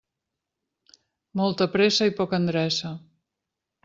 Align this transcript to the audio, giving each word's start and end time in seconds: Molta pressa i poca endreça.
Molta 1.41 1.67
pressa 1.75 2.07
i 2.13 2.17
poca 2.21 2.39
endreça. 2.41 2.95